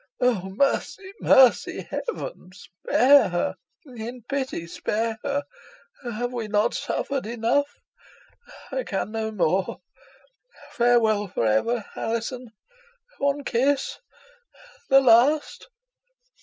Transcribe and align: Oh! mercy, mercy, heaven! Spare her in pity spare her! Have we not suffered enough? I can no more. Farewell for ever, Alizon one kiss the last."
Oh! 0.19 0.49
mercy, 0.49 1.13
mercy, 1.19 1.81
heaven! 1.81 2.49
Spare 2.55 3.29
her 3.29 3.55
in 3.85 4.23
pity 4.23 4.65
spare 4.65 5.19
her! 5.23 5.43
Have 6.01 6.33
we 6.33 6.47
not 6.47 6.73
suffered 6.73 7.27
enough? 7.27 7.79
I 8.71 8.81
can 8.83 9.11
no 9.11 9.29
more. 9.29 9.77
Farewell 10.71 11.27
for 11.27 11.45
ever, 11.45 11.85
Alizon 11.95 12.51
one 13.19 13.43
kiss 13.43 13.99
the 14.89 15.01
last." 15.01 15.67